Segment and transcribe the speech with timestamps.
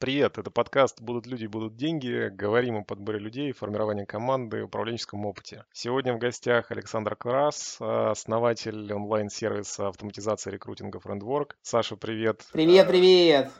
[0.00, 2.28] Привет, это подкаст «Будут люди, будут деньги».
[2.28, 5.64] Говорим о подборе людей, формировании команды, управленческом опыте.
[5.72, 11.54] Сегодня в гостях Александр Крас, основатель онлайн-сервиса автоматизации рекрутинга Friendwork.
[11.62, 12.46] Саша, привет.
[12.52, 13.50] Привет, привет.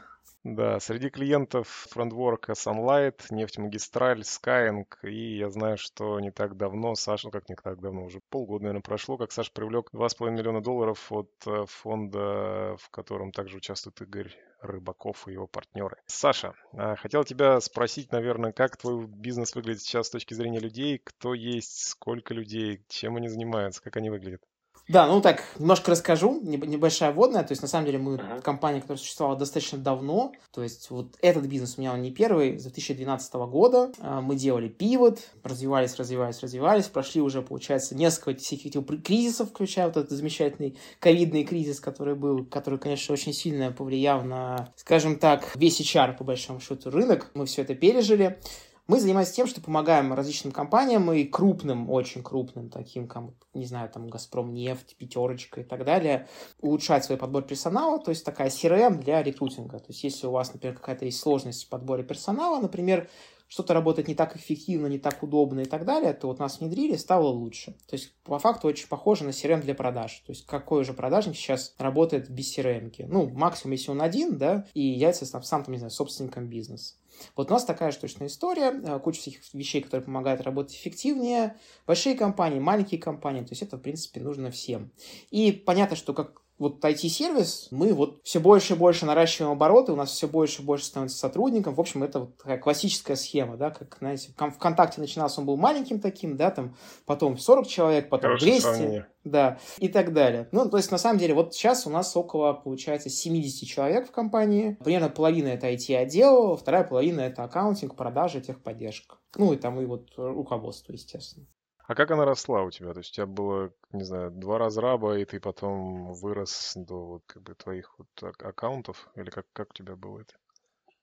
[0.45, 4.87] Да, среди клиентов Friendwork Sunlight, Нефтьмагистраль, Skyeng.
[5.03, 8.65] И я знаю, что не так давно Саша, ну как не так давно, уже полгода,
[8.65, 14.01] наверное, прошло, как Саша привлек 2,5 миллиона долларов от э, фонда, в котором также участвует
[14.01, 15.97] Игорь Рыбаков и его партнеры.
[16.07, 20.99] Саша, а, хотел тебя спросить, наверное, как твой бизнес выглядит сейчас с точки зрения людей,
[21.03, 24.43] кто есть, сколько людей, чем они занимаются, как они выглядят?
[24.89, 27.45] Да, ну так, немножко расскажу, небольшая вводная.
[27.45, 28.41] То есть, на самом деле, мы uh-huh.
[28.41, 30.33] компания, которая существовала достаточно давно.
[30.51, 33.93] То есть, вот этот бизнес у меня он не первый, с 2012 года.
[34.01, 36.87] А, мы делали пивот, развивались, развивались, развивались.
[36.87, 42.79] Прошли уже, получается, несколько всяких кризисов, включая вот этот замечательный ковидный кризис, который был, который,
[42.79, 47.31] конечно, очень сильно повлиял на, скажем так, весь HR, по большому счету, рынок.
[47.35, 48.41] Мы все это пережили.
[48.89, 53.91] Мы занимаемся тем, что помогаем различным компаниям и крупным, очень крупным, таким, как, не знаю,
[53.91, 56.27] там, Газпром нефть, Пятерочка и так далее,
[56.63, 59.79] улучшать свой подбор персонала, то есть такая CRM для рекрутинга.
[59.79, 63.11] То есть если у вас, например, какая-то есть сложность в подборе персонала, например,
[63.47, 66.97] что-то работает не так эффективно, не так удобно и так далее, то вот нас внедрили,
[66.97, 67.73] стало лучше.
[67.89, 70.23] То есть, по факту, очень похоже на CRM для продаж.
[70.27, 72.91] То есть, какой же продажник сейчас работает без CRM?
[72.91, 73.07] -ки?
[73.07, 76.95] Ну, максимум, если он один, да, и является сам, сам там, не знаю, собственником бизнеса.
[77.37, 81.57] Вот у нас такая же точная история, э, куча всяких вещей, которые помогают работать эффективнее.
[81.87, 84.91] Большие компании, маленькие компании, то есть это, в принципе, нужно всем.
[85.31, 89.97] И понятно, что как вот IT-сервис, мы вот все больше и больше наращиваем обороты, у
[89.97, 91.75] нас все больше и больше становится сотрудником.
[91.75, 96.01] В общем, это вот такая классическая схема, да, как, знаете, ВКонтакте начинался, он был маленьким
[96.01, 96.77] таким, да, там,
[97.07, 99.07] потом 40 человек, потом Хорошее 200, сравнение.
[99.25, 100.49] да, и так далее.
[100.53, 104.11] Ну, то есть, на самом деле, вот сейчас у нас около, получается, 70 человек в
[104.11, 109.17] компании, примерно половина это IT-отдел, вторая половина это аккаунтинг, продажи, техподдержка.
[109.37, 111.47] Ну, и там и вот руководство, естественно.
[111.89, 112.93] А как она росла у тебя?
[112.93, 117.23] То есть у тебя было, не знаю, два разраба, и ты потом вырос до вот
[117.27, 119.09] как бы твоих вот аккаунтов?
[119.15, 120.35] Или как, как у тебя было это?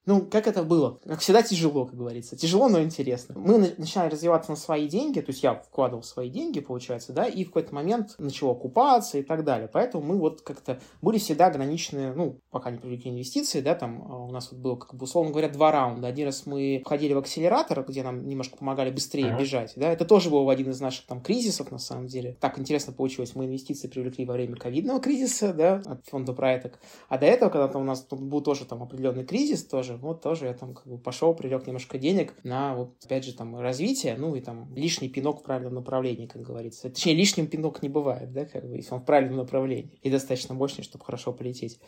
[0.05, 0.99] Ну, как это было?
[1.05, 2.35] Как всегда тяжело, как говорится.
[2.35, 3.33] Тяжело, но интересно.
[3.37, 7.43] Мы начинали развиваться на свои деньги, то есть я вкладывал свои деньги, получается, да, и
[7.43, 9.67] в какой-то момент начало окупаться и так далее.
[9.71, 14.25] Поэтому мы вот как-то были всегда ограничены, ну, пока не привлекли инвестиции, да, там а,
[14.25, 16.07] у нас вот было, как бы, условно говоря, два раунда.
[16.07, 19.39] Один раз мы входили в акселератор, где нам немножко помогали быстрее uh-huh.
[19.39, 22.37] бежать, да, это тоже был один из наших там кризисов, на самом деле.
[22.39, 26.79] Так интересно получилось, мы инвестиции привлекли во время ковидного кризиса, да, от фонда проекток.
[27.09, 30.45] А до этого, когда там у нас был тоже там определенный кризис, тоже вот тоже
[30.45, 34.35] я там как бы пошел, привлек немножко денег на, вот, опять же, там, развитие, ну,
[34.35, 36.89] и там лишний пинок в правильном направлении, как говорится.
[36.89, 39.99] Точнее, лишним пинок не бывает, да, как бы, если он в правильном направлении.
[40.01, 41.79] И достаточно мощный, чтобы хорошо полететь.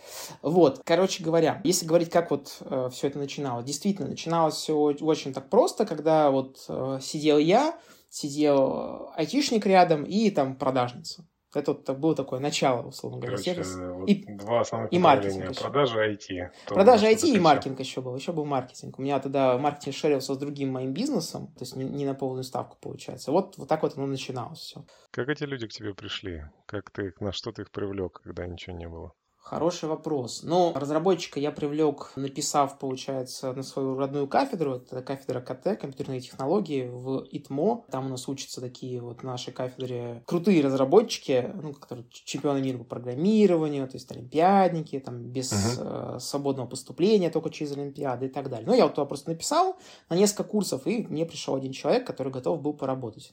[0.41, 5.33] Вот, короче говоря, если говорить, как вот э, все это начиналось, действительно, начиналось все очень
[5.33, 7.77] так просто, когда вот э, сидел я,
[8.09, 11.25] сидел айтишник рядом и там продажница.
[11.57, 13.93] Это вот было такое начало, условно говоря, Короче, сервиса.
[13.93, 16.51] Вот и, два основных и маркетинг Продажа IT.
[16.67, 18.15] Продажа IT и маркетинг еще был.
[18.15, 18.99] Еще был маркетинг.
[18.99, 22.43] У меня тогда маркетинг шерился с другим моим бизнесом, то есть не, не на полную
[22.43, 23.31] ставку получается.
[23.31, 24.85] Вот, вот так вот оно начиналось все.
[25.11, 26.43] Как эти люди к тебе пришли?
[26.65, 29.13] Как ты их, на что ты их привлек, когда ничего не было?
[29.49, 30.43] Хороший вопрос.
[30.43, 34.75] Ну, разработчика я привлек, написав, получается, на свою родную кафедру.
[34.75, 37.85] Это кафедра КТ, компьютерные технологии в ИТМО.
[37.89, 42.83] Там у нас учатся такие вот нашей кафедре крутые разработчики, ну, которые чемпионы мира по
[42.83, 46.17] программированию, то есть олимпиадники, там, без uh-huh.
[46.17, 48.67] э, свободного поступления, только через олимпиады и так далее.
[48.67, 49.77] Ну, я вот туда просто написал
[50.09, 53.31] на несколько курсов, и мне пришел один человек, который готов был поработать.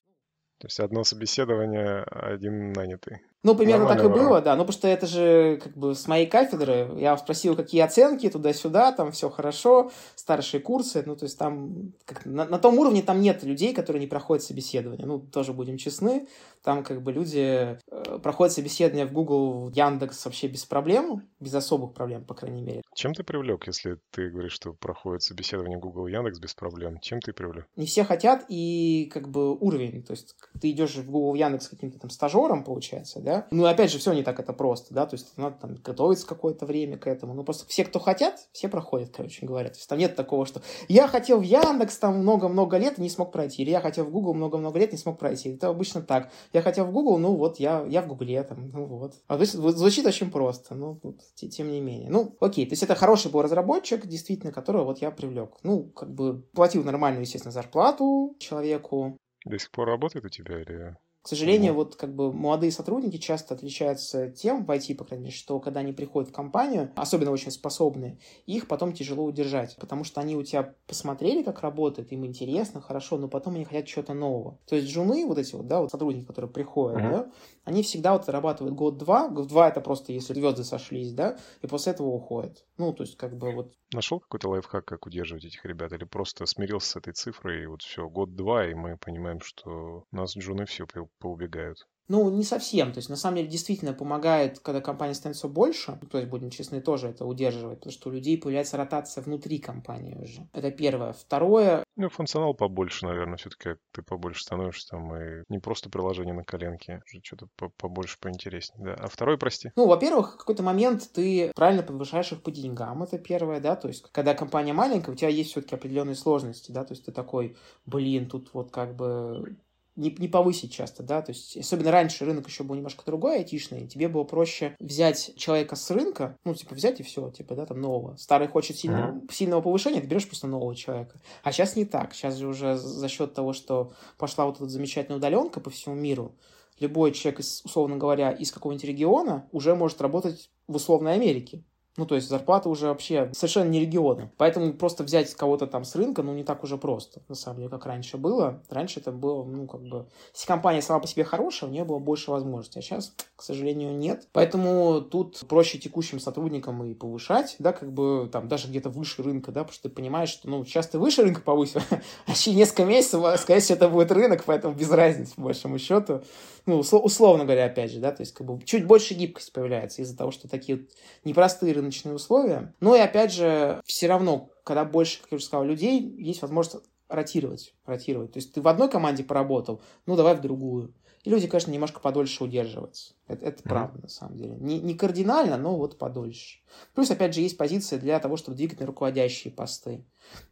[0.59, 3.19] То есть одно собеседование, один нанятый.
[3.45, 4.57] Ну, примерно так и было, да.
[4.57, 6.89] Ну, потому что это же как бы с моей кафедры.
[6.97, 11.03] Я спросил, какие оценки туда-сюда, там все хорошо, старшие курсы.
[11.05, 14.43] Ну, то есть там как, на, на том уровне там нет людей, которые не проходят
[14.43, 15.07] собеседование.
[15.07, 16.27] Ну, тоже будем честны.
[16.63, 21.93] Там как бы люди э, проходят собеседование в Google, Яндекс вообще без проблем, без особых
[21.93, 22.81] проблем, по крайней мере.
[22.95, 26.99] Чем ты привлек, если ты говоришь, что проходит собеседование Google, Яндекс без проблем?
[27.01, 27.67] Чем ты привлек?
[27.77, 30.03] Не все хотят и как бы уровень.
[30.03, 33.99] То есть ты идешь в Google, Яндекс каким-то там стажером, получается, да, ну, опять же,
[33.99, 37.35] все не так это просто, да, то есть надо там готовиться какое-то время к этому.
[37.35, 39.69] Ну, просто все, кто хотят, все проходят, короче говоря.
[39.69, 43.11] То есть там нет такого, что я хотел в Яндекс там много-много лет и не
[43.11, 45.55] смог пройти, или я хотел в Google много-много лет и не смог пройти.
[45.55, 46.31] Это обычно так.
[46.53, 49.15] Я хотел в Google, ну вот, я, я в Гугле там, ну вот.
[49.27, 52.11] А то есть звучит очень просто, ну, вот, тем не менее.
[52.11, 55.57] Ну, окей, то есть это хороший был разработчик, действительно, которого вот я привлек.
[55.63, 59.17] Ну, как бы платил нормальную, естественно, зарплату человеку.
[59.45, 61.77] До сих пор работает у тебя или К сожалению, mm-hmm.
[61.77, 65.81] вот как бы молодые сотрудники часто отличаются тем, в IT, по крайней мере, что когда
[65.81, 70.43] они приходят в компанию, особенно очень способные, их потом тяжело удержать, потому что они у
[70.43, 74.59] тебя посмотрели, как работает, им интересно, хорошо, но потом они хотят чего-то нового.
[74.67, 77.11] То есть джуны, вот эти вот, да, вот сотрудники, которые приходят, mm-hmm.
[77.11, 77.31] да,
[77.65, 82.09] они всегда вот зарабатывают год-два, год-два это просто если звезды сошлись, да, и после этого
[82.09, 82.65] уходят.
[82.77, 83.73] Ну, то есть как бы вот...
[83.93, 87.83] Нашел какой-то лайфхак, как удерживать этих ребят, или просто смирился с этой цифрой, и вот
[87.83, 90.87] все, год-два, и мы понимаем, что у нас джуны все
[91.19, 91.87] поубегают?
[92.09, 92.93] Ну, не совсем.
[92.93, 96.51] То есть, на самом деле, действительно помогает, когда компания становится больше, ну, то есть, будем
[96.51, 100.49] честны, тоже это удерживает, потому что у людей появляется ротация внутри компании уже.
[100.53, 101.13] Это первое.
[101.13, 101.85] Второе...
[101.97, 107.03] Ну, функционал побольше, наверное, все-таки ты побольше становишься там, и не просто приложение на коленке,
[107.23, 107.49] что-то
[107.79, 108.95] побольше, поинтереснее, да.
[109.05, 109.71] А второй, прости?
[109.77, 113.89] Ну, во-первых, в какой-то момент ты правильно повышаешь их по деньгам, это первое, да, то
[113.89, 117.57] есть, когда компания маленькая, у тебя есть все-таки определенные сложности, да, то есть, ты такой,
[117.87, 119.57] блин, тут вот как бы
[119.97, 123.87] не, не повысить часто, да, то есть, особенно раньше рынок еще был немножко другой, айтишный,
[123.87, 127.81] тебе было проще взять человека с рынка, ну, типа, взять и все, типа, да, там,
[127.81, 128.17] нового.
[128.17, 129.33] Старый хочет сильного, mm-hmm.
[129.33, 131.21] сильного повышения, ты берешь просто нового человека.
[131.43, 135.19] А сейчас не так, сейчас же уже за счет того, что пошла вот эта замечательная
[135.19, 136.35] удаленка по всему миру,
[136.81, 141.63] любой человек, условно говоря, из какого-нибудь региона уже может работать в условной Америке.
[141.97, 144.31] Ну, то есть зарплата уже вообще совершенно не региона.
[144.37, 147.69] Поэтому просто взять кого-то там с рынка, ну, не так уже просто, на самом деле,
[147.69, 148.61] как раньше было.
[148.69, 150.07] Раньше это было, ну, как бы...
[150.35, 152.81] Если компания сама по себе хорошая, у нее было больше возможностей.
[152.81, 154.27] А сейчас, к сожалению, нет.
[154.33, 159.53] Поэтому тут проще текущим сотрудникам и повышать, да, как бы там даже где-то выше рынка,
[159.53, 161.81] да, потому что ты понимаешь, что, ну, сейчас ты выше рынка повысил,
[162.27, 166.23] а через несколько месяцев, скорее всего, это будет рынок, поэтому без разницы, по большому счету.
[166.67, 170.17] Ну, условно говоря, опять же, да, то есть как бы чуть больше гибкость появляется из-за
[170.17, 170.87] того, что такие вот
[171.25, 172.75] непростые рыночные условия.
[172.81, 176.87] Но и опять же, все равно, когда больше, как я уже сказал, людей, есть возможность
[177.09, 178.33] ротировать, ротировать.
[178.33, 180.95] То есть ты в одной команде поработал, ну давай в другую.
[181.25, 183.15] И люди, конечно, немножко подольше удерживаются.
[183.27, 183.69] Это, это mm-hmm.
[183.69, 184.57] правда, на самом деле.
[184.61, 186.61] Не, не кардинально, но вот подольше.
[186.95, 190.05] Плюс, опять же, есть позиции для того, чтобы двигать на руководящие посты.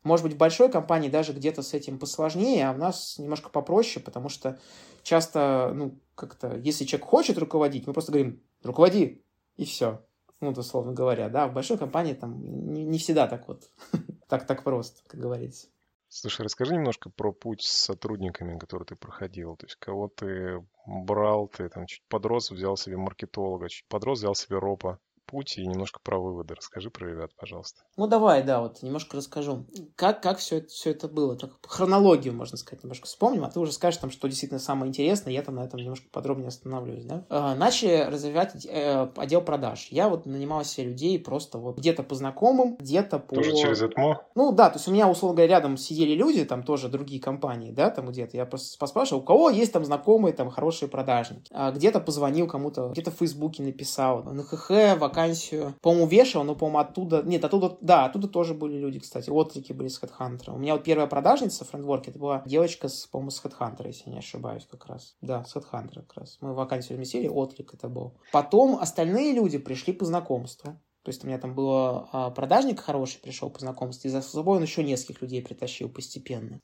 [0.03, 4.03] Может быть, в большой компании даже где-то с этим посложнее, а у нас немножко попроще,
[4.03, 4.59] потому что
[5.03, 9.23] часто, ну, как-то, если человек хочет руководить, мы просто говорим, руководи,
[9.57, 10.01] и все
[10.43, 13.71] ну, условно говоря, да, в большой компании там не, не всегда так вот,
[14.29, 15.69] так, так просто, как говорится.
[16.14, 19.56] Слушай, расскажи немножко про путь с сотрудниками, который ты проходил.
[19.56, 24.35] То есть кого ты брал, ты там чуть подрос, взял себе маркетолога, чуть подрос, взял
[24.35, 25.00] себе ропа
[25.32, 26.55] путь и немножко про выводы.
[26.55, 27.81] Расскажи про ребят, пожалуйста.
[27.96, 29.67] Ну, давай, да, вот немножко расскажу.
[29.96, 31.37] Как, как все, это, все это было?
[31.37, 35.32] Так, хронологию, можно сказать, немножко вспомним, а ты уже скажешь, там, что действительно самое интересное,
[35.32, 37.25] я там на этом немножко подробнее остановлюсь, да?
[37.31, 39.88] А, начали развивать э, отдел продаж.
[39.90, 43.34] Я вот нанимал себе людей просто вот где-то по знакомым, где-то по...
[43.34, 44.23] Тоже через ЭТМО?
[44.34, 47.73] Ну, да, то есть у меня, условно говоря, рядом сидели люди, там тоже другие компании,
[47.73, 48.37] да, там где-то.
[48.37, 51.50] Я просто поспрашивал, у кого есть там знакомые, там, хорошие продажники.
[51.55, 55.75] А где-то позвонил кому-то, где-то в Фейсбуке написал, на ХХ, вакансия вакансию.
[55.81, 57.23] По-моему, вешал, но, по-моему, оттуда...
[57.23, 57.77] Нет, оттуда...
[57.81, 59.31] Да, оттуда тоже были люди, кстати.
[59.31, 60.55] Отклики были с HeadHunter.
[60.55, 64.11] У меня вот первая продажница в френдворке, это была девочка, с, по-моему, с HeadHunter, если
[64.11, 65.17] не ошибаюсь, как раз.
[65.21, 66.39] Да, с HeadHunter как раз.
[66.41, 68.15] Мы вакансию разместили, отклик это был.
[68.33, 70.81] Потом остальные люди пришли по знакомству.
[71.03, 71.69] То есть у меня там был
[72.13, 76.61] а, продажник хороший, пришел по знакомству, и за собой он еще нескольких людей притащил постепенно.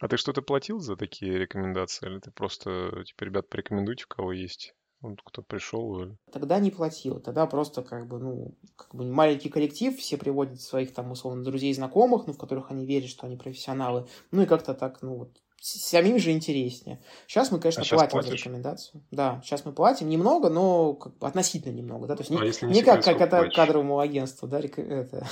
[0.00, 2.06] А ты что-то платил за такие рекомендации?
[2.06, 4.74] Или ты просто, типа, ребят, порекомендуйте, у кого есть?
[5.10, 6.16] Вот кто пришел.
[6.32, 7.20] Тогда не платил.
[7.20, 11.70] Тогда просто как бы, ну, как бы маленький коллектив, все приводят своих там, условно, друзей
[11.70, 14.06] и знакомых, ну, в которых они верят, что они профессионалы.
[14.30, 17.00] Ну, и как-то так, ну, вот, самим же интереснее.
[17.26, 18.30] Сейчас мы, конечно, а платим платишь?
[18.30, 19.02] за рекомендацию.
[19.10, 22.66] Да, сейчас мы платим немного, но как бы относительно немного, да, то есть не, а
[22.66, 25.26] не, не как, как это кадровому агентству, да, это,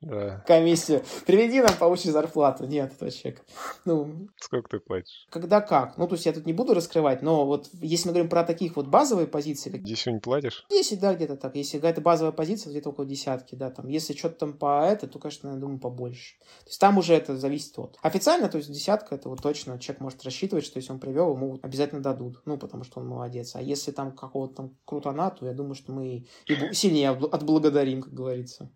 [0.00, 0.44] да.
[0.46, 1.02] комиссию.
[1.26, 2.66] Приведи нам, получишь зарплату.
[2.66, 3.44] Нет, это чек.
[3.84, 5.26] Ну, Сколько ты платишь?
[5.30, 5.96] Когда как.
[5.98, 8.76] Ну, то есть я тут не буду раскрывать, но вот если мы говорим про таких
[8.76, 9.70] вот базовые позиции...
[9.70, 10.66] Десять не платишь?
[10.70, 11.56] Десять, да, где-то так.
[11.56, 13.88] Если какая-то базовая позиция, где-то около десятки, да, там.
[13.88, 16.38] Если что-то там по это, то, конечно, я думаю, побольше.
[16.64, 17.98] То есть там уже это зависит от.
[18.02, 21.58] Официально, то есть десятка, это вот точно человек может рассчитывать, что если он привел, ему
[21.62, 22.42] обязательно дадут.
[22.44, 23.54] Ну, потому что он молодец.
[23.56, 26.26] А если там какого-то там крутана, то я думаю, что мы и
[26.72, 28.70] сильнее отблагодарим, как говорится.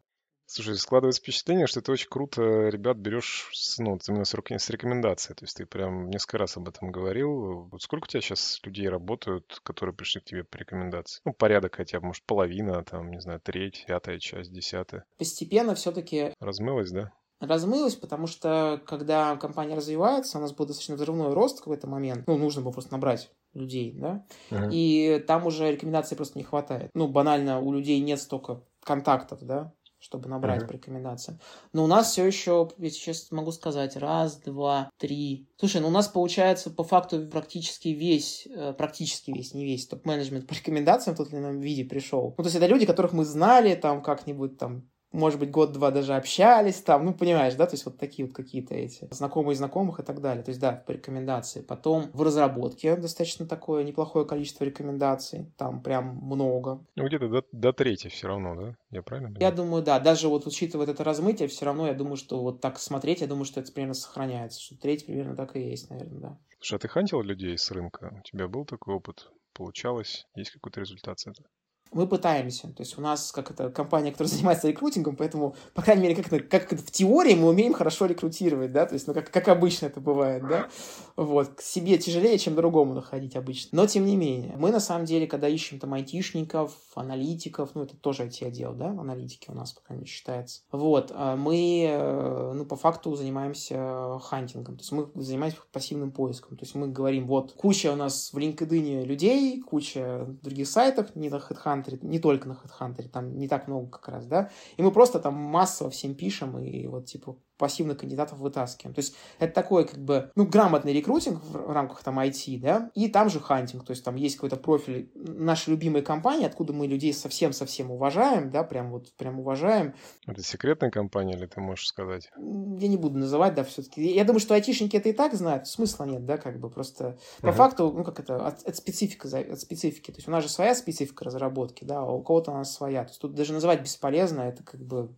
[0.50, 4.70] Слушай, складывается впечатление, что ты очень круто ребят берешь с, ну, именно с, руки, с
[4.70, 5.36] рекомендацией.
[5.36, 7.68] То есть ты прям несколько раз об этом говорил.
[7.70, 11.20] Вот сколько у тебя сейчас людей работают, которые пришли к тебе по рекомендации?
[11.26, 15.04] Ну, порядок хотя бы, может, половина, там, не знаю, треть, пятая часть, десятая.
[15.18, 16.32] Постепенно все-таки...
[16.40, 17.12] Размылось, да?
[17.40, 22.26] размылось, потому что когда компания развивается, у нас был достаточно взрывной рост в какой-то момент,
[22.26, 24.70] ну, нужно было просто набрать людей, да, uh-huh.
[24.72, 26.90] и там уже рекомендаций просто не хватает.
[26.94, 30.68] Ну, банально, у людей нет столько контактов, да, чтобы набрать uh-huh.
[30.68, 31.40] по рекомендациям.
[31.72, 35.48] Но у нас все еще, я сейчас могу сказать, раз, два, три.
[35.56, 40.46] Слушай, ну у нас получается по факту практически весь, э, практически весь, не весь топ-менеджмент
[40.46, 42.34] по рекомендациям в тот или ином виде пришел.
[42.36, 46.14] Ну то есть это люди, которых мы знали там как-нибудь там может быть, год-два даже
[46.14, 50.02] общались там, ну, понимаешь, да, то есть вот такие вот какие-то эти знакомые знакомых и
[50.02, 50.42] так далее.
[50.42, 51.62] То есть, да, по рекомендации.
[51.62, 56.84] Потом в разработке достаточно такое неплохое количество рекомендаций, там прям много.
[56.94, 58.76] Ну, где-то до, до трети все равно, да?
[58.90, 59.50] Я правильно понимаю?
[59.50, 59.98] Я думаю, да.
[59.98, 63.44] Даже вот учитывая это размытие, все равно я думаю, что вот так смотреть, я думаю,
[63.44, 66.38] что это примерно сохраняется, что треть примерно так и есть, наверное, да.
[66.60, 68.12] Слушай, а ты хантил людей с рынка?
[68.18, 69.30] У тебя был такой опыт?
[69.52, 70.26] Получалось?
[70.34, 71.48] Есть какой-то результат с этого?
[71.92, 72.68] Мы пытаемся.
[72.68, 76.48] То есть у нас как это компания, которая занимается рекрутингом, поэтому, по крайней мере, как,
[76.48, 80.00] как в теории мы умеем хорошо рекрутировать, да, то есть, ну, как, как обычно это
[80.00, 80.68] бывает, да.
[81.16, 83.70] Вот, к себе тяжелее, чем другому находить обычно.
[83.72, 87.96] Но, тем не менее, мы, на самом деле, когда ищем там айтишников, аналитиков, ну, это
[87.96, 90.62] тоже IT-отдел, да, аналитики у нас, по крайней мере, считается.
[90.70, 96.56] Вот, а мы, э, ну, по факту занимаемся хантингом, то есть мы занимаемся пассивным поиском,
[96.56, 101.30] то есть мы говорим, вот, куча у нас в LinkedIn людей, куча других сайтов, не
[101.30, 104.82] на HeadHunter, HeadHunter, не только на HeadHunter, там не так много как раз, да, и
[104.82, 108.94] мы просто там массово всем пишем, и вот, типа, пассивных кандидатов вытаскиваем.
[108.94, 113.08] То есть это такой как бы, ну, грамотный рекрутинг в рамках там IT, да, и
[113.08, 117.12] там же хантинг, то есть там есть какой-то профиль нашей любимой компании, откуда мы людей
[117.12, 119.94] совсем-совсем уважаем, да, прям вот, прям уважаем.
[120.26, 122.30] Это секретная компания или ты можешь сказать?
[122.36, 124.02] Я не буду называть, да, все-таки.
[124.14, 127.48] Я думаю, что айтишники это и так знают, смысла нет, да, как бы просто по
[127.48, 127.52] uh-huh.
[127.52, 130.74] факту, ну, как это, от, от специфики, от специфики, то есть у нас же своя
[130.74, 134.62] специфика разработки, да, а у кого-то она своя, то есть тут даже называть бесполезно, это
[134.62, 135.10] как бы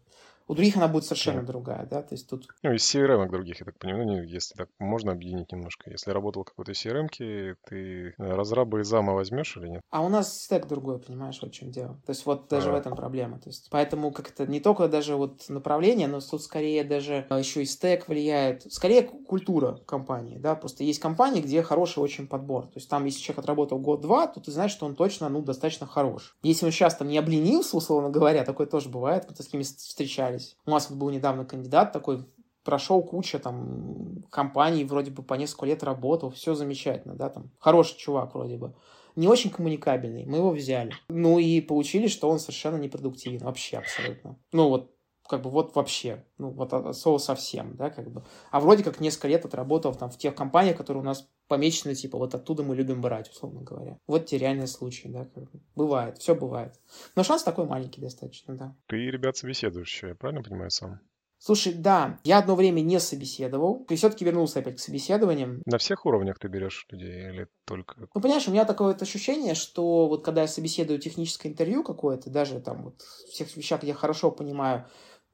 [0.51, 1.47] у других она будет совершенно да.
[1.47, 2.49] другая, да, то есть тут...
[2.63, 5.91] Ну, из CRM других, я так понимаю, ну, если так можно объединить немножко.
[5.91, 9.83] Если работал какой-то CRM, ты разраба и зама возьмешь или нет?
[9.91, 12.01] А у нас стек другой, понимаешь, вот в чем дело.
[12.05, 12.73] То есть вот даже а.
[12.73, 13.39] в этом проблема.
[13.39, 17.63] То есть поэтому как-то не только даже вот направление, но тут скорее даже а, еще
[17.63, 18.73] и стек влияет.
[18.73, 22.65] Скорее культура компании, да, просто есть компании, где хороший очень подбор.
[22.67, 25.87] То есть там, если человек отработал год-два, то ты знаешь, что он точно, ну, достаточно
[25.87, 26.37] хорош.
[26.43, 30.40] Если он сейчас там не обленился, условно говоря, такое тоже бывает, мы с такими встречались,
[30.41, 30.57] общались.
[30.67, 32.25] У нас вот был недавно кандидат такой,
[32.65, 37.97] прошел куча там компаний, вроде бы по несколько лет работал, все замечательно, да, там, хороший
[37.97, 38.75] чувак вроде бы.
[39.17, 40.93] Не очень коммуникабельный, мы его взяли.
[41.09, 44.37] Ну и получили, что он совершенно непродуктивен, вообще абсолютно.
[44.53, 44.95] Ну вот,
[45.31, 48.25] как бы вот вообще, ну вот от слова совсем, да, как бы.
[48.51, 52.19] А вроде как несколько лет отработал там в тех компаниях, которые у нас помечены, типа,
[52.19, 53.97] вот оттуда мы любим брать, условно говоря.
[54.09, 55.61] Вот те реальные случаи, да, как бы.
[55.77, 56.75] Бывает, все бывает.
[57.15, 58.75] Но шанс такой маленький достаточно, да.
[58.89, 61.01] Ты, ребят, собеседуешь еще, я правильно понимаю сам?
[61.43, 65.63] Слушай, да, я одно время не собеседовал, и все-таки вернулся опять к собеседованиям.
[65.65, 67.95] На всех уровнях ты берешь людей или только...
[68.15, 72.29] Ну, понимаешь, у меня такое вот ощущение, что вот когда я собеседую техническое интервью какое-то,
[72.29, 74.85] даже там вот всех вещах, где я хорошо понимаю,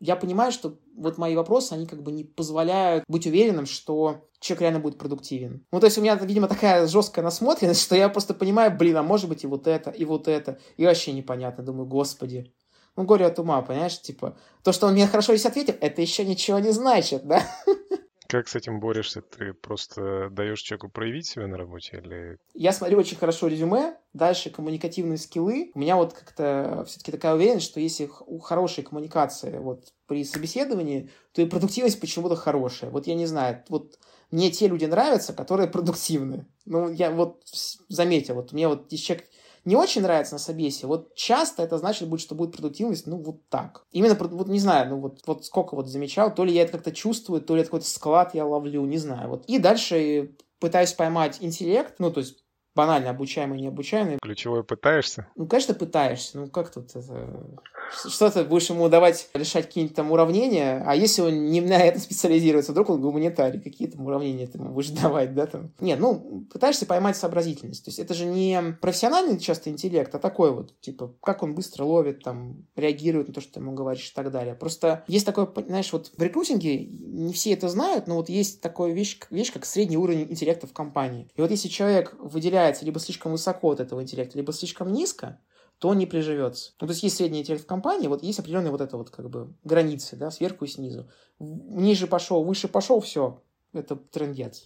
[0.01, 4.63] я понимаю, что вот мои вопросы, они как бы не позволяют быть уверенным, что человек
[4.63, 5.65] реально будет продуктивен.
[5.73, 9.03] Ну, то есть у меня, видимо, такая жесткая насмотренность, что я просто понимаю, блин, а
[9.03, 11.65] может быть и вот это, и вот это, и вообще непонятно.
[11.65, 12.53] Думаю, господи,
[12.97, 16.25] ну, горе от ума, понимаешь, типа, то, что он мне хорошо здесь ответил, это еще
[16.25, 17.43] ничего не значит, да?
[18.29, 19.23] Как с этим борешься?
[19.23, 22.39] Ты просто даешь человеку проявить себя на работе или...
[22.55, 25.71] Я смотрю очень хорошо резюме, дальше коммуникативные скиллы.
[25.75, 31.11] У меня вот как-то все-таки такая уверенность, что если у хорошей коммуникации вот при собеседовании,
[31.33, 32.91] то и продуктивность почему-то хорошая.
[32.91, 33.99] Вот я не знаю, вот
[34.31, 36.47] мне те люди нравятся, которые продуктивны.
[36.65, 37.43] Ну, я вот
[37.89, 39.29] заметил, вот мне вот если человек
[39.67, 43.47] не очень нравится на собесе, вот часто это значит будет, что будет продуктивность, ну, вот
[43.49, 43.85] так.
[43.91, 46.93] Именно, вот не знаю, ну, вот, вот сколько вот замечал, то ли я это как-то
[46.93, 49.29] чувствую, то ли это какой-то склад я ловлю, не знаю.
[49.29, 49.45] Вот.
[49.47, 52.46] И дальше пытаюсь поймать интеллект, ну, то есть
[52.77, 54.19] банально обучаемый, необучаемый.
[54.21, 55.27] Ключевое пытаешься?
[55.35, 56.39] Ну, конечно, пытаешься.
[56.39, 57.61] Ну, как тут это...
[58.09, 62.01] Что ты будешь ему давать решать какие-нибудь там уравнения, а если он не на этом
[62.01, 65.73] специализируется, вдруг он гуманитарий, какие там уравнения ты ему будешь давать, да, там?
[65.81, 67.85] Нет, ну, пытаешься поймать сообразительность.
[67.85, 71.85] То есть это же не профессиональный часто интеллект, а такой вот, типа, как он быстро
[71.85, 74.55] ловит, там, реагирует на то, что ты ему говоришь и так далее.
[74.55, 78.93] Просто есть такое, знаешь, вот в рекрутинге не все это знают, но вот есть такая
[78.93, 81.29] вещь, вещь как средний уровень интеллекта в компании.
[81.37, 85.41] И вот если человек выделяет определяется либо слишком высоко от этого интеллекта, либо слишком низко,
[85.79, 86.73] то он не приживется.
[86.81, 89.29] Ну, то есть есть средний интеллект в компании, вот есть определенные вот это вот как
[89.29, 91.09] бы границы, да, сверху и снизу.
[91.39, 93.43] Ниже пошел, выше пошел, все,
[93.73, 94.65] это трендец.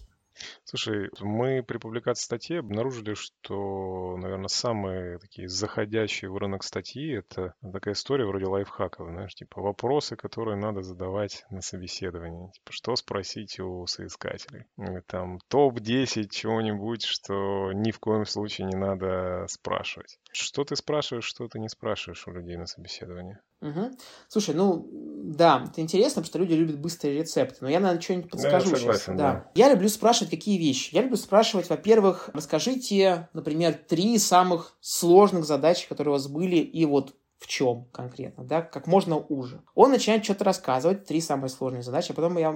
[0.63, 7.53] Слушай, мы при публикации статьи обнаружили, что, наверное, самые такие заходящие в рынок статьи это
[7.73, 12.51] такая история вроде лайфхаков, знаешь, типа вопросы, которые надо задавать на собеседовании.
[12.51, 14.65] Типа, что спросить у соискателей?
[14.77, 20.19] Или там топ-10 чего-нибудь, что ни в коем случае не надо спрашивать.
[20.33, 23.37] Что ты спрашиваешь, что ты не спрашиваешь у людей на собеседовании?
[23.61, 23.91] Угу.
[24.29, 27.57] Слушай, ну да, это интересно, потому что люди любят быстрые рецепты.
[27.61, 29.05] Но я, наверное, что-нибудь подскажу да, согласен, сейчас.
[29.07, 29.15] Да.
[29.15, 29.51] да.
[29.55, 30.95] Я люблю спрашивать, какие вещи.
[30.95, 36.85] Я люблю спрашивать, во-первых, расскажите, например, три самых сложных задачи, которые у вас были, и
[36.85, 39.61] вот в чем конкретно, да, как можно уже.
[39.73, 42.55] Он начинает что-то рассказывать, три самые сложные задачи, а потом я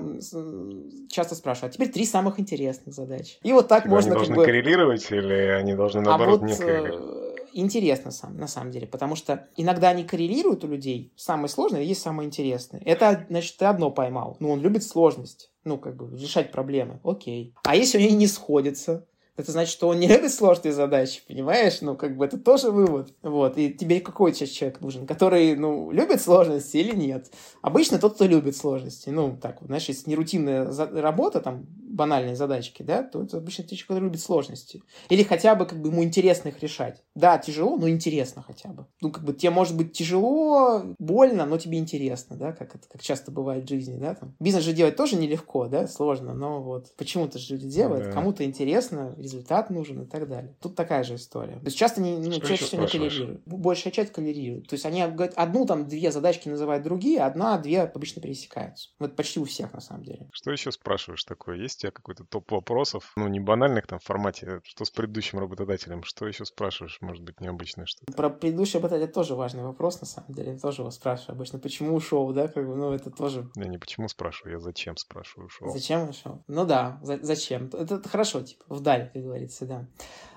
[1.09, 3.39] часто спрашиваю, а теперь три самых интересных задачи.
[3.41, 4.45] И вот так Типа можно они должны как бы...
[4.45, 7.24] коррелировать или они должны наоборот а вот, некоррелировать?
[7.55, 12.01] Интересно сам, на самом деле, потому что иногда они коррелируют у людей, самые сложные, есть
[12.01, 12.81] самые интересные.
[12.83, 14.37] Это, значит, ты одно поймал.
[14.39, 17.53] Ну, он любит сложность, ну, как бы, решать проблемы, окей.
[17.63, 19.05] А если они не сходятся,
[19.37, 21.81] это значит, что он не любит сложные задачи, понимаешь?
[21.81, 23.13] Ну, как бы это тоже вывод.
[23.21, 23.57] Вот.
[23.57, 25.05] И тебе какой сейчас человек нужен?
[25.05, 27.31] Который, ну, любит сложности или нет?
[27.61, 29.09] Обычно тот, кто любит сложности.
[29.09, 30.71] Ну, так знаешь, если не рутинная
[31.01, 34.83] работа, там, банальные задачки, да, то это обычно человек, который любит сложности.
[35.09, 37.01] Или хотя бы, как бы, ему интересно их решать.
[37.15, 38.85] Да, тяжело, но интересно хотя бы.
[39.01, 43.01] Ну, как бы, тебе может быть тяжело, больно, но тебе интересно, да, как это, как
[43.01, 44.35] часто бывает в жизни, да, там.
[44.39, 48.11] Бизнес же делать тоже нелегко, да, сложно, но вот почему-то же люди делают, да.
[48.11, 50.55] кому-то интересно, результат нужен и так далее.
[50.61, 51.53] Тут такая же история.
[51.59, 53.41] То есть часто не, ну, чаще всего не коллерируют.
[53.45, 54.67] Большая часть коллерирует.
[54.67, 58.89] То есть они говорят, одну там две задачки называют другие, одна, две обычно пересекаются.
[58.99, 60.27] Вот почти у всех на самом деле.
[60.31, 61.57] Что еще спрашиваешь такое?
[61.57, 63.11] Есть тебя какой-то топ вопросов?
[63.15, 66.03] Ну, не банальных там в формате, что с предыдущим работодателем?
[66.03, 66.97] Что еще спрашиваешь?
[67.01, 68.11] Может быть, необычное что-то?
[68.13, 70.53] Про предыдущего работодателя тоже важный вопрос, на самом деле.
[70.53, 71.59] Я тоже его спрашиваю обычно.
[71.59, 72.47] Почему ушел, да?
[72.47, 73.49] Как бы, ну, это тоже...
[73.55, 75.69] Я не почему спрашиваю, я зачем спрашиваю ушел.
[75.69, 76.43] Зачем ушел?
[76.47, 77.67] Ну да, за- зачем?
[77.67, 79.87] Это, это хорошо, типа, вдаль, как говорится, да.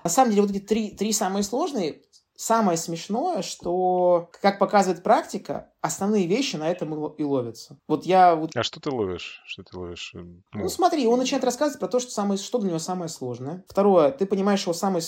[0.03, 2.01] На самом деле, вот эти три, три самые сложные,
[2.39, 7.77] самое смешное, что, как показывает практика, основные вещи на этом и ловятся.
[7.85, 8.33] Вот я...
[8.33, 8.51] Вот...
[8.55, 9.41] А что ты ловишь?
[9.45, 10.11] Что ты ловишь?
[10.13, 13.65] Ну, ну смотри, он начинает рассказывать про то, что, самое, что для него самое сложное.
[13.67, 15.01] Второе, ты понимаешь его самый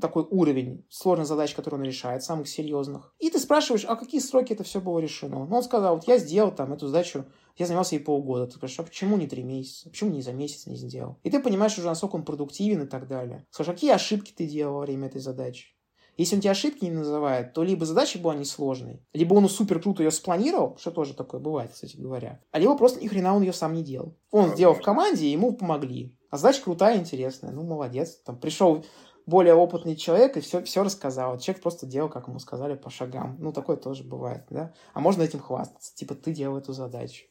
[0.00, 3.14] такой уровень сложных задач, которые он решает, самых серьезных.
[3.20, 5.46] И ты спрашиваешь, а какие сроки это все было решено?
[5.46, 7.24] Ну, он сказал, вот я сделал там эту задачу,
[7.56, 8.46] я занимался ей полгода.
[8.46, 9.90] Ты спрашиваешь, а почему не три месяца?
[9.90, 11.18] Почему не за месяц не сделал?
[11.22, 13.46] И ты понимаешь уже, насколько он продуктивен и так далее.
[13.50, 15.77] Скажешь, а какие ошибки ты делал во время этой задачи?
[16.18, 20.02] Если он тебе ошибки не называет, то либо задача была несложной, либо он супер круто
[20.02, 23.52] ее спланировал, что тоже такое бывает, кстати говоря, а либо просто ни хрена он ее
[23.52, 24.18] сам не делал.
[24.30, 26.14] Он сделал в команде, ему помогли.
[26.30, 27.52] А задача крутая, интересная.
[27.52, 28.16] Ну, молодец.
[28.24, 28.84] Там пришел
[29.26, 31.38] более опытный человек и все, все рассказал.
[31.38, 33.36] Человек просто делал, как ему сказали, по шагам.
[33.38, 34.74] Ну, такое тоже бывает, да.
[34.92, 35.94] А можно этим хвастаться.
[35.94, 37.24] Типа, ты делал эту задачу.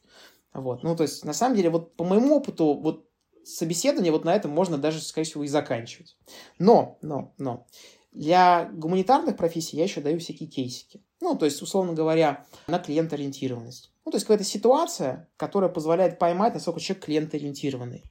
[0.52, 0.82] Вот.
[0.82, 3.08] Ну, то есть, на самом деле, вот по моему опыту, вот
[3.44, 6.16] собеседование вот на этом можно даже, скорее всего, и заканчивать.
[6.58, 7.66] Но, но, но,
[8.18, 11.04] для гуманитарных профессий я еще даю всякие кейсики.
[11.20, 13.92] Ну, то есть, условно говоря, на клиент-ориентированность.
[14.04, 18.02] Ну, то есть, какая-то ситуация, которая позволяет поймать, насколько человек клиент-ориентированный.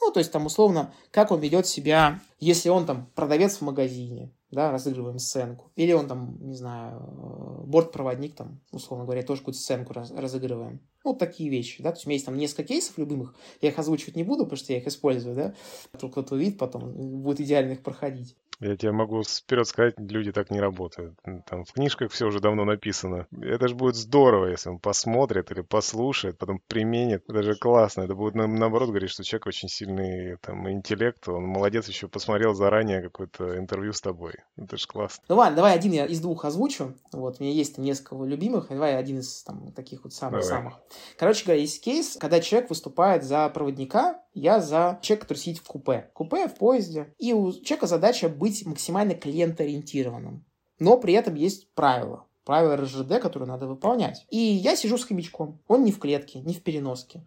[0.00, 4.32] Ну, то есть, там, условно, как он ведет себя, если он там продавец в магазине,
[4.50, 5.70] да, разыгрываем сценку.
[5.76, 10.80] Или он там, не знаю, бортпроводник, там, условно говоря, тоже какую-то сценку раз, разыгрываем.
[11.04, 11.90] Ну, вот такие вещи, да.
[11.90, 14.56] То есть у меня есть там несколько кейсов любимых, я их озвучивать не буду, потому
[14.56, 15.54] что я их использую, да.
[15.92, 18.36] Вдруг кто-то увидит потом, будет идеально их проходить.
[18.60, 21.18] Я тебе могу вперед сказать, люди так не работают.
[21.46, 23.26] Там в книжках все уже давно написано.
[23.40, 27.24] Это же будет здорово, если он посмотрит или послушает, потом применит.
[27.28, 28.02] Это же классно.
[28.02, 33.02] Это будет наоборот говорить, что человек очень сильный там интеллект, он молодец, еще посмотрел заранее
[33.02, 34.34] какое-то интервью с тобой.
[34.56, 35.24] Это же классно.
[35.28, 36.94] Ну ладно, давай один я из двух озвучу.
[37.12, 40.74] Вот, у меня есть там несколько любимых, давай один из там таких вот самых-самых.
[41.18, 45.66] Короче говоря, есть кейс, когда человек выступает за проводника, я за человека, который сидит в
[45.66, 46.10] купе.
[46.12, 47.14] Купе в поезде.
[47.18, 50.44] И у человека задача быть максимально клиентоориентированным.
[50.78, 52.26] Но при этом есть правила.
[52.44, 54.26] Правила РЖД, которые надо выполнять.
[54.30, 55.60] И я сижу с хомячком.
[55.66, 57.26] Он не в клетке, не в переноске.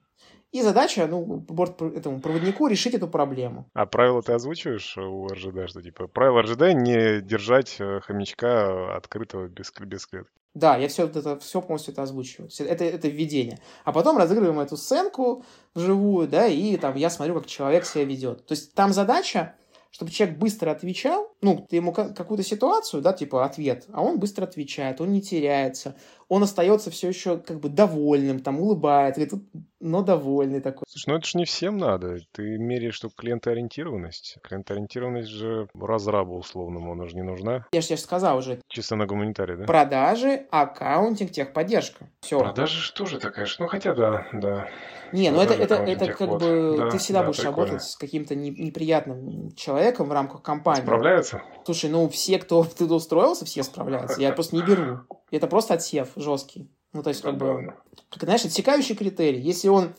[0.52, 3.70] И задача, ну, борт этому проводнику решить эту проблему.
[3.74, 9.48] А правила ты озвучиваешь у РЖД, что типа правила РЖД не держать э, хомячка открытого
[9.48, 10.32] без, без клетки?
[10.58, 12.50] Да, я все это все полностью это озвучиваю.
[12.58, 13.60] Это, это введение.
[13.84, 18.43] А потом разыгрываем эту сценку вживую, да, и там я смотрю, как человек себя ведет.
[18.48, 19.54] То есть там задача,
[19.91, 24.46] чтобы человек быстро отвечал, ну, ты ему какую-то ситуацию, да, типа ответ, а он быстро
[24.46, 25.96] отвечает, он не теряется,
[26.30, 29.48] он остается все еще как бы довольным, там улыбается, говорит,
[29.80, 30.84] но довольный такой.
[30.88, 32.18] Слушай, ну это же не всем надо.
[32.32, 34.38] Ты меряешь только клиентоориентированность.
[34.42, 37.66] Клиентоориентированность же разрабу условному, она же не нужна.
[37.72, 38.60] Я же тебе сказал уже.
[38.68, 39.66] Чисто на гуманитарии, да?
[39.66, 42.10] Продажи, аккаунтинг, техподдержка.
[42.22, 42.40] Все.
[42.40, 43.56] Продажи же тоже такая же.
[43.60, 44.68] Ну хотя да, да.
[45.13, 47.58] Не, ну это, это, это как бы да, ты всегда да, будешь прикольно.
[47.66, 50.82] работать с каким-то неприятным человеком в рамках компании.
[50.82, 51.44] Справляются?
[51.66, 54.20] Слушай, ну все, кто ты устроился, все справляются.
[54.20, 55.00] Я просто не беру.
[55.32, 56.70] Это просто отсев жесткий.
[56.94, 57.74] Ну, то есть, как бы,
[58.10, 59.42] как, знаешь, отсекающий критерий.
[59.42, 59.94] Если он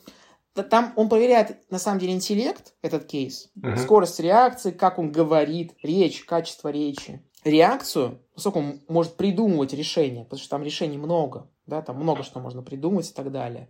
[0.64, 3.76] там он проверяет, на самом деле, интеллект, этот кейс, uh-huh.
[3.76, 10.40] скорость реакции, как он говорит, речь, качество речи, реакцию, насколько он может придумывать решение, потому
[10.40, 13.68] что там решений много, да, там много что можно придумать и так далее.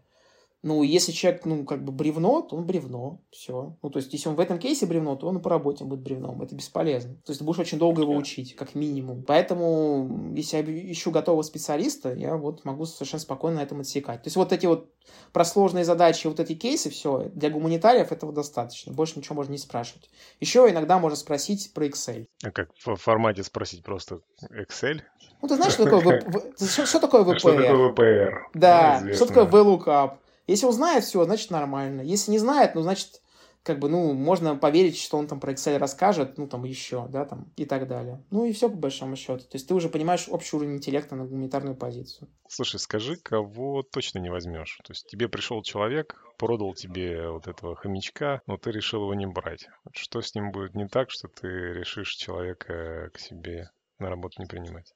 [0.62, 3.20] Ну, если человек, ну, как бы бревно, то он бревно.
[3.30, 3.76] Все.
[3.80, 6.00] Ну, то есть, если он в этом кейсе бревно, то он и по работе будет
[6.00, 6.42] бревном.
[6.42, 7.14] Это бесполезно.
[7.24, 9.22] То есть, ты будешь очень долго его учить, как минимум.
[9.22, 14.22] Поэтому, если я ищу готового специалиста, я вот могу совершенно спокойно на этом отсекать.
[14.22, 14.90] То есть, вот эти вот
[15.32, 18.92] про сложные задачи, вот эти кейсы, все, для гуманитариев этого достаточно.
[18.92, 20.10] Больше ничего можно не спрашивать.
[20.40, 22.26] Еще иногда можно спросить про Excel.
[22.42, 25.02] А как в формате спросить просто Excel?
[25.40, 26.20] Ну, ты знаешь, что такое,
[26.86, 27.38] что такое VPR?
[27.38, 28.34] Что такое VPR?
[28.54, 30.18] Да, что такое VLOOKUP?
[30.48, 32.00] Если он знает все, значит нормально.
[32.00, 33.22] Если не знает, ну, значит,
[33.62, 37.26] как бы, ну, можно поверить, что он там про Excel расскажет, ну, там, еще, да,
[37.26, 38.24] там, и так далее.
[38.30, 39.40] Ну, и все по большому счету.
[39.40, 42.28] То есть ты уже понимаешь общий уровень интеллекта на гуманитарную позицию.
[42.48, 44.78] Слушай, скажи, кого точно не возьмешь?
[44.84, 49.26] То есть тебе пришел человек, продал тебе вот этого хомячка, но ты решил его не
[49.26, 49.68] брать.
[49.92, 54.46] Что с ним будет не так, что ты решишь человека к себе на работу не
[54.46, 54.94] принимать?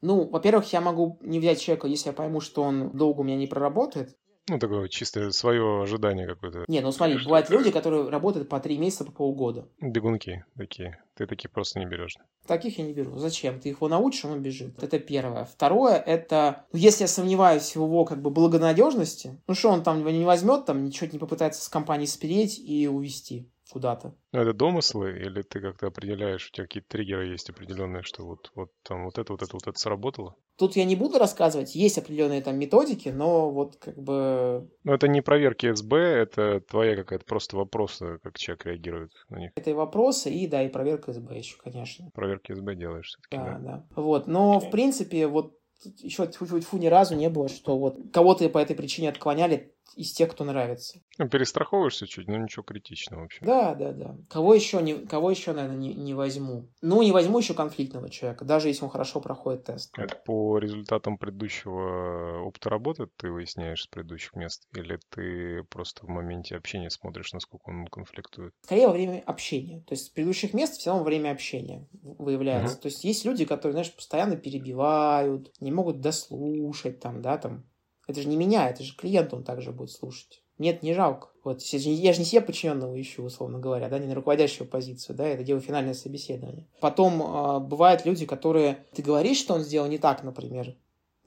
[0.00, 3.36] Ну, во-первых, я могу не взять человека, если я пойму, что он долго у меня
[3.36, 4.16] не проработает.
[4.48, 6.64] Ну, такое чисто свое ожидание какое-то.
[6.68, 9.68] Не, ну смотри, бывают люди, которые работают по три месяца, по полгода.
[9.80, 11.02] Бегунки такие.
[11.16, 12.16] Ты таких просто не берешь.
[12.46, 13.18] Таких я не беру.
[13.18, 13.60] Зачем?
[13.60, 14.82] Ты его научишь, он бежит.
[14.82, 15.44] Это первое.
[15.44, 20.00] Второе, это, ну, если я сомневаюсь в его как бы благонадежности, ну что он там
[20.00, 24.14] его не возьмет, там ничего не попытается с компанией спереть и увести куда-то.
[24.32, 28.50] Ну, это домыслы, или ты как-то определяешь, у тебя какие-то триггеры есть определенные, что вот,
[28.54, 30.36] вот там вот это, вот это, вот это сработало?
[30.56, 34.68] Тут я не буду рассказывать, есть определенные там методики, но вот как бы...
[34.82, 39.52] Ну, это не проверки СБ, это твоя какая-то просто вопросы, как человек реагирует на них.
[39.54, 42.10] Это и вопросы, и да, и проверка СБ еще, конечно.
[42.12, 43.58] Проверки СБ делаешь все-таки, да?
[43.58, 44.02] Да, да.
[44.02, 45.54] Вот, но в принципе вот
[46.02, 50.30] еще тьфу-тьфу ни разу не было, что вот кого-то по этой причине отклоняли из тех,
[50.30, 51.00] кто нравится.
[51.18, 53.44] Ну, перестраховываешься чуть, но ничего критичного вообще.
[53.44, 54.16] Да, да, да.
[54.28, 56.68] Кого еще, не, кого еще наверное, не, не возьму?
[56.80, 59.96] Ну, не возьму еще конфликтного человека, даже если он хорошо проходит тест.
[59.98, 64.68] Это по результатам предыдущего опыта работы ты выясняешь с предыдущих мест?
[64.74, 68.54] Или ты просто в моменте общения смотришь, насколько он конфликтует?
[68.62, 69.80] Скорее во время общения.
[69.80, 72.74] То есть с предыдущих мест все равно во время общения выявляется.
[72.74, 72.82] Угу.
[72.82, 77.64] То есть есть люди, которые, знаешь, постоянно перебивают, не могут дослушать там, да, там,
[78.08, 80.42] это же не меня, это же клиент он также будет слушать.
[80.58, 81.28] Нет, не жалко.
[81.44, 85.28] Вот, я же не себе подчиненного ищу, условно говоря, да, не на руководящую позицию, да,
[85.28, 86.66] это делаю финальное собеседование.
[86.80, 90.74] Потом э, бывают люди, которые, ты говоришь, что он сделал не так, например,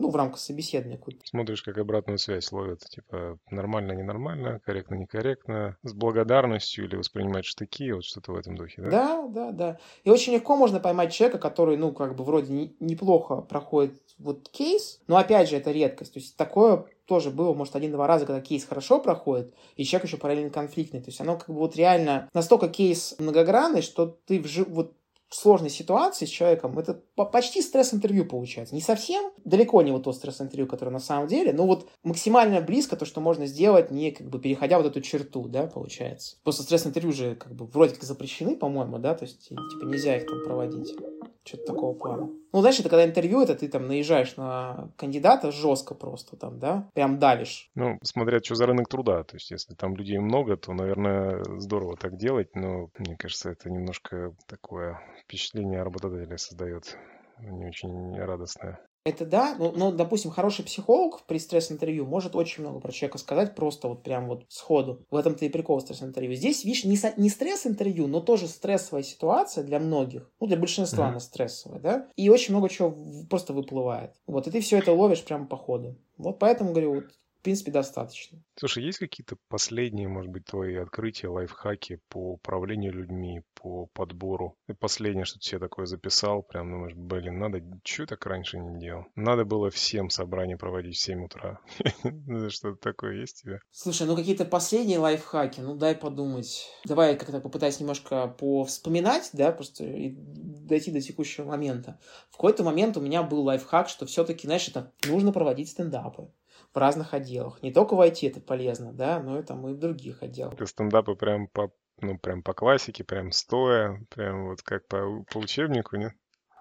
[0.02, 1.22] ну, в рамках собеседования какую-то.
[1.26, 7.92] Смотришь, как обратную связь ловят, типа, нормально, ненормально, корректно, некорректно, с благодарностью или воспринимать штыки,
[7.92, 8.90] вот что-то в этом духе, да?
[8.90, 9.80] Да, да, да.
[10.04, 14.50] И очень легко можно поймать человека, который, ну, как бы вроде не, неплохо проходит вот
[14.50, 16.14] кейс, но опять же, это редкость.
[16.14, 20.18] То есть такое тоже было, может, один-два раза, когда кейс хорошо проходит, и человек еще
[20.18, 21.02] параллельно конфликтный.
[21.02, 24.94] То есть оно как бы вот реально настолько кейс многогранный, что ты в, вот
[25.36, 28.76] сложной ситуации с человеком, это почти стресс-интервью получается.
[28.76, 32.96] Не совсем, далеко не вот то стресс-интервью, которое на самом деле, но вот максимально близко
[32.96, 36.38] то, что можно сделать, не как бы переходя вот эту черту, да, получается.
[36.44, 40.26] Просто стресс-интервью же как бы вроде как запрещены, по-моему, да, то есть типа нельзя их
[40.26, 40.96] там проводить.
[41.44, 42.30] Что-то такого плана.
[42.54, 46.90] Ну, знаешь, это когда интервью, это ты там наезжаешь на кандидата жестко просто там, да?
[46.94, 47.70] Прям давишь.
[47.76, 49.24] Ну, смотря что за рынок труда.
[49.24, 52.56] То есть, если там людей много, то, наверное, здорово так делать.
[52.56, 56.98] Но, мне кажется, это немножко такое впечатление работодателя создает.
[57.40, 58.80] Не очень радостное.
[59.04, 63.56] Это да, но, но, допустим, хороший психолог при стресс-интервью может очень много про человека сказать,
[63.56, 65.04] просто вот прям вот сходу.
[65.10, 66.36] В этом-то и прикол стресс-интервью.
[66.36, 70.30] Здесь, видишь, не, не стресс-интервью, но тоже стрессовая ситуация для многих.
[70.40, 71.10] Ну, для большинства mm-hmm.
[71.10, 72.08] она стрессовая, да?
[72.16, 72.96] И очень много чего
[73.28, 74.14] просто выплывает.
[74.28, 75.98] Вот, и ты все это ловишь прямо по ходу.
[76.18, 77.06] Вот поэтому, говорю, вот
[77.42, 78.38] в принципе, достаточно.
[78.56, 84.56] Слушай, есть какие-то последние, может быть, твои открытия, лайфхаки по управлению людьми, по подбору?
[84.68, 88.80] И последнее, что ты себе такое записал, прям думаешь, блин, надо, что так раньше не
[88.80, 89.06] делал?
[89.16, 91.60] Надо было всем собрание проводить в 7 утра.
[92.50, 93.60] Что-то такое есть у тебя?
[93.72, 96.70] Слушай, ну какие-то последние лайфхаки, ну дай подумать.
[96.86, 102.00] Давай как-то попытаюсь немножко повспоминать, да, просто и дойти до текущего момента.
[102.30, 106.30] В какой-то момент у меня был лайфхак, что все-таки, знаешь, это нужно проводить стендапы
[106.74, 107.62] в разных отделах.
[107.62, 110.56] Не только в IT это полезно, да, но и там и в других отделах.
[110.56, 115.38] Ты стендапы прям по, ну, прям по классике, прям стоя, прям вот как по, по
[115.38, 116.14] учебнику, нет?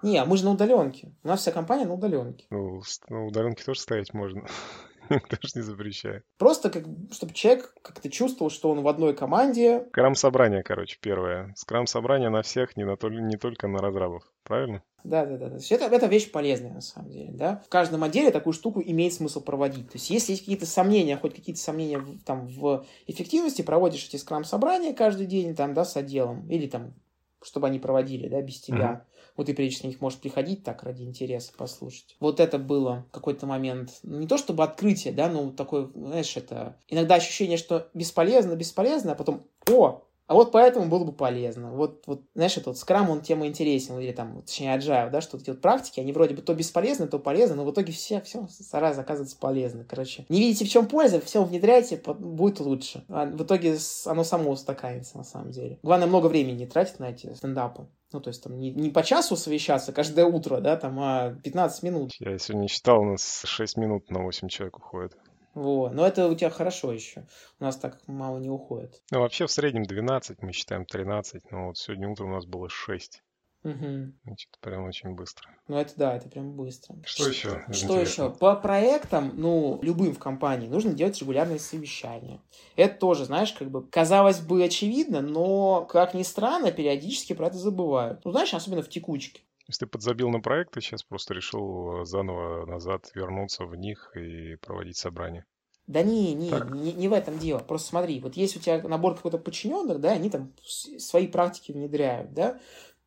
[0.03, 1.12] Не, а мы же на удаленке.
[1.23, 2.46] У нас вся компания на удаленке.
[2.51, 4.46] Ну, на удаленке тоже стоять можно.
[5.29, 6.25] Тоже не запрещает.
[6.38, 9.87] Просто, как, чтобы человек как-то чувствовал, что он в одной команде.
[9.88, 11.53] Скрам-собрание, короче, первое.
[11.57, 14.23] Скрам-собрание на всех, не, на, не только на разрабов.
[14.44, 14.83] Правильно?
[15.03, 15.49] Да, да, да.
[15.49, 17.62] То есть это, это вещь полезная, на самом деле, да.
[17.66, 19.88] В каждом отделе такую штуку имеет смысл проводить.
[19.88, 24.16] То есть если есть какие-то сомнения, хоть какие-то сомнения в, там, в эффективности, проводишь эти
[24.16, 26.94] скрам-собрания каждый день, там, да, с отделом, или там
[27.42, 29.07] чтобы они проводили, да, без тебя.
[29.40, 32.14] Вот ты периодически на них можешь приходить так ради интереса послушать.
[32.20, 33.90] Вот это было какой-то момент.
[34.03, 39.14] Не то чтобы открытие, да, но такое, знаешь, это иногда ощущение, что бесполезно, бесполезно, а
[39.14, 41.72] потом, о, а вот поэтому было бы полезно.
[41.72, 45.36] Вот, вот знаешь, это вот скрам, он тема интересен, или там, точнее, agile, да, что
[45.36, 48.20] вот эти вот практики, они вроде бы то бесполезны, то полезны, но в итоге все,
[48.20, 50.26] все сразу оказывается полезно, короче.
[50.28, 53.04] Не видите, в чем польза, все внедряйте, будет лучше.
[53.08, 55.80] А в итоге оно само устаканится, на самом деле.
[55.82, 57.88] Главное, много времени не тратить на эти стендапы.
[58.12, 61.82] Ну, то есть там не, не по часу совещаться каждое утро, да, там, а 15
[61.82, 62.12] минут.
[62.20, 65.16] Я сегодня считал, у нас 6 минут на 8 человек уходит.
[65.54, 65.92] Вот.
[65.92, 67.26] Но это у тебя хорошо еще.
[67.58, 69.02] У нас так мало не уходит.
[69.10, 72.68] Ну, вообще в среднем 12, мы считаем 13, но вот сегодня утром у нас было
[72.68, 73.22] 6.
[73.62, 74.12] Угу.
[74.24, 75.50] Значит, прям очень быстро.
[75.68, 76.96] Ну, это да, это прям быстро.
[77.04, 77.62] Что еще?
[77.72, 78.30] Что еще?
[78.30, 82.40] По проектам, ну, любым в компании, нужно делать регулярные совещания.
[82.76, 87.58] Это тоже, знаешь, как бы, казалось бы, очевидно, но, как ни странно, периодически про это
[87.58, 88.24] забывают.
[88.24, 89.42] Ну, знаешь, особенно в текучке.
[89.70, 94.96] Если ты подзабил на проекты, сейчас просто решил заново назад вернуться в них и проводить
[94.96, 95.46] собрания.
[95.87, 97.61] Да не, не, не, не в этом дело.
[97.61, 102.35] Просто смотри, вот есть у тебя набор какой-то подчиненных, да, они там свои практики внедряют,
[102.35, 102.59] да,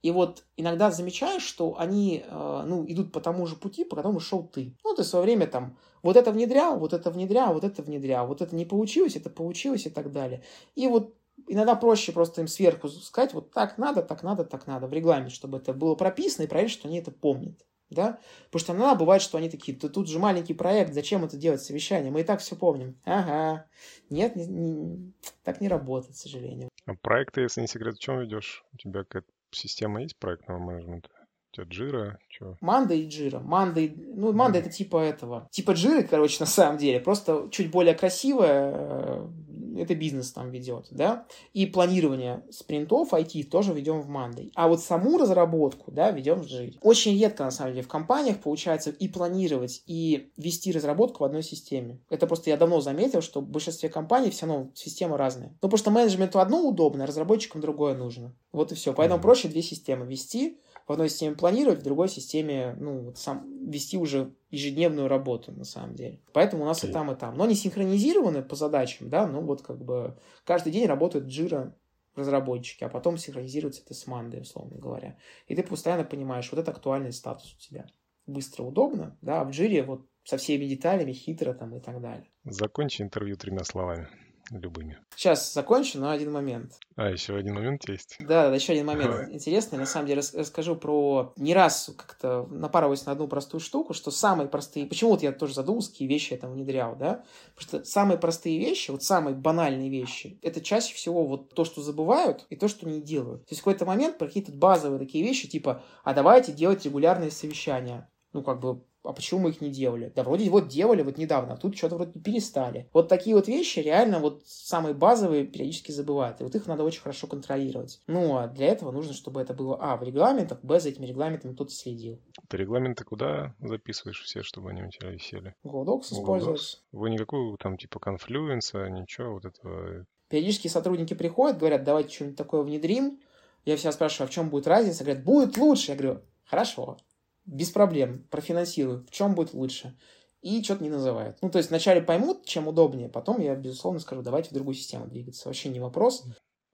[0.03, 4.21] и вот иногда замечаешь, что они, э, ну, идут по тому же пути, по которому
[4.21, 4.73] шел ты.
[4.85, 8.25] Ну, ты в свое время там вот это внедрял, вот это внедрял, вот это внедрял,
[8.25, 10.43] вот это не получилось, это получилось и так далее.
[10.75, 11.13] И вот
[11.47, 15.31] иногда проще просто им сверху сказать, вот так надо, так надо, так надо, в регламент,
[15.31, 17.65] чтобы это было прописано и проверить, что они это помнят.
[17.89, 18.19] Да?
[18.45, 21.61] Потому что иногда бывает, что они такие, да тут же маленький проект, зачем это делать,
[21.61, 22.99] совещание, мы и так все помним.
[23.05, 23.67] Ага,
[24.09, 26.69] нет, не, не, так не работает, к сожалению.
[26.85, 28.63] А проекты, если не секрет, в чем ведешь?
[28.73, 31.09] У тебя какая-то система есть проектного менеджмента?
[31.51, 32.19] У тебя Джира?
[32.29, 32.57] Чё?
[32.61, 33.39] Манда и Джира.
[33.39, 33.93] Манда, и...
[33.95, 35.47] ну, Манда это типа этого.
[35.51, 36.99] Типа Джиры, короче, на самом деле.
[36.99, 39.27] Просто чуть более красивая э,
[39.75, 44.51] это бизнес там ведет, да, и планирование спринтов IT тоже ведем в Monday.
[44.55, 46.77] А вот саму разработку, да, ведем в Jira.
[46.81, 51.43] Очень редко, на самом деле, в компаниях получается и планировать, и вести разработку в одной
[51.43, 51.99] системе.
[52.09, 55.49] Это просто я давно заметил, что в большинстве компаний все равно система разная.
[55.49, 58.35] Ну, потому что менеджменту одно удобно, а разработчикам другое нужно.
[58.51, 58.93] Вот и все.
[58.93, 63.69] Поэтому проще две системы вести, в одной системе планировать, в другой системе, ну, вот сам
[63.69, 66.19] вести уже ежедневную работу, на самом деле.
[66.33, 67.35] Поэтому у нас и там, и там.
[67.35, 71.75] Но они синхронизированы по задачам, да, ну, вот как бы каждый день работают джира
[72.15, 75.17] разработчики, а потом синхронизируется это с мандой, условно говоря.
[75.47, 77.87] И ты постоянно понимаешь, вот это актуальный статус у тебя.
[78.27, 82.27] Быстро, удобно, да, а в джире вот со всеми деталями, хитро там и так далее.
[82.45, 84.07] Закончи интервью тремя словами
[84.51, 84.99] любыми.
[85.15, 86.73] Сейчас закончу, но один момент.
[86.95, 88.17] А, еще один момент есть?
[88.19, 89.33] Да, да, еще один момент Давай.
[89.33, 89.77] интересный.
[89.77, 91.33] На самом деле расскажу про...
[91.37, 94.85] Не раз как-то напарываюсь на одну простую штуку, что самые простые...
[94.85, 97.23] Почему вот я тоже задумался, какие вещи я там внедрял, да?
[97.55, 101.81] Потому что самые простые вещи, вот самые банальные вещи, это чаще всего вот то, что
[101.81, 103.45] забывают, и то, что не делают.
[103.45, 107.31] То есть в какой-то момент про какие-то базовые такие вещи, типа, а давайте делать регулярные
[107.31, 108.09] совещания.
[108.33, 110.11] Ну, как бы а почему мы их не делали?
[110.15, 112.89] Да вроде вот делали вот недавно, а тут что-то вроде перестали.
[112.93, 116.39] Вот такие вот вещи реально вот самые базовые периодически забывают.
[116.39, 118.01] И вот их надо очень хорошо контролировать.
[118.07, 121.53] Ну, а для этого нужно, чтобы это было, а, в регламентах, б, за этими регламентами
[121.53, 122.19] кто-то следил.
[122.47, 125.53] Ты регламенты куда записываешь все, чтобы они у тебя висели?
[125.63, 126.81] Google Docs используешь.
[126.91, 130.05] Вы никакую там типа конфлюенса, ничего вот этого...
[130.29, 133.19] Периодически сотрудники приходят, говорят, давайте что-нибудь такое внедрим.
[133.65, 135.03] Я всегда спрашиваю, а в чем будет разница?
[135.03, 135.91] Говорят, будет лучше.
[135.91, 136.97] Я говорю, хорошо
[137.45, 139.97] без проблем, профинансирую, в чем будет лучше.
[140.41, 141.37] И что-то не называют.
[141.41, 145.07] Ну, то есть вначале поймут, чем удобнее, потом я, безусловно, скажу, давайте в другую систему
[145.07, 145.47] двигаться.
[145.47, 146.25] Вообще не вопрос.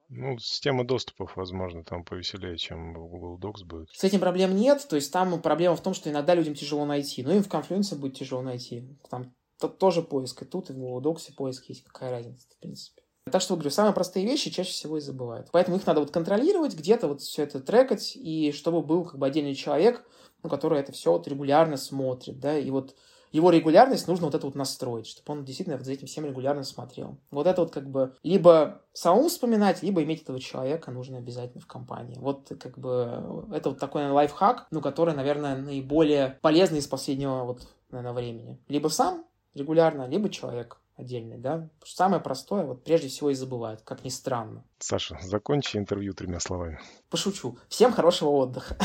[0.10, 3.90] Ну, система доступов, возможно, там повеселее, чем в Google Docs будет.
[3.92, 4.88] С этим проблем нет.
[4.90, 7.22] То есть там проблема в том, что иногда людям тяжело найти.
[7.22, 8.98] Ну, им в Confluence будет тяжело найти.
[9.12, 9.36] Там
[9.78, 10.42] тоже поиск.
[10.42, 11.84] И тут, и в Google Docs поиск есть.
[11.84, 13.04] Какая разница, в принципе.
[13.32, 15.50] Так что, говорю, самые простые вещи чаще всего и забывают.
[15.52, 19.28] Поэтому их надо вот контролировать, где-то вот все это трекать, и чтобы был как бы
[19.28, 20.04] отдельный человек,
[20.44, 22.96] ну, который это все вот регулярно смотрит, да, и вот
[23.32, 26.64] его регулярность нужно вот это вот настроить, чтобы он действительно вот за этим всем регулярно
[26.64, 27.20] смотрел.
[27.32, 31.68] Вот это вот как бы либо самому вспоминать, либо иметь этого человека нужно обязательно в
[31.68, 32.18] компании.
[32.20, 37.68] Вот как бы это вот такой лайфхак, ну, который, наверное, наиболее полезный из последнего вот,
[37.92, 38.60] наверное, времени.
[38.68, 41.70] Либо сам регулярно, либо человек отдельный, да.
[41.86, 44.66] Самое простое, вот прежде всего и забывают, как ни странно.
[44.80, 46.80] Саша, закончи интервью тремя словами.
[47.10, 47.58] Пошучу.
[47.70, 48.76] Всем хорошего отдыха.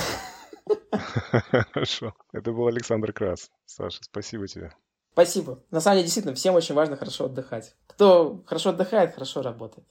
[1.72, 2.14] Хорошо.
[2.32, 3.50] Это был Александр Крас.
[3.66, 4.72] Саша, спасибо тебе.
[5.12, 5.62] Спасибо.
[5.70, 7.76] На самом деле, действительно, всем очень важно хорошо отдыхать.
[7.86, 9.86] Кто хорошо отдыхает, хорошо работает.